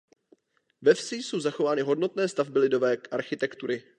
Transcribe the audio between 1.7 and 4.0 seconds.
hodnotné stavby lidové architektury.